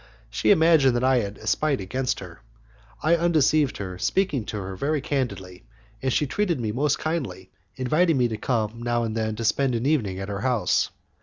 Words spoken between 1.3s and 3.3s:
a spite against her. I